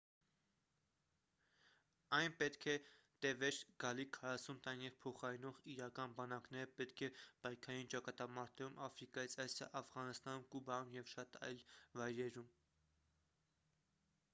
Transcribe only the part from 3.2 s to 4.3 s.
տևեր գալիք